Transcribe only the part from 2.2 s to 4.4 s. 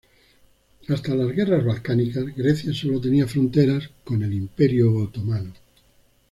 Grecia solo tenía fronteras con el